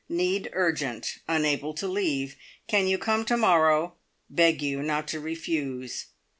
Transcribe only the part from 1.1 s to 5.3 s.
Unable to leave. Can you come to morrow. Beg you not to